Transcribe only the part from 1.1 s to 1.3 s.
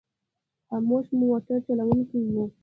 مو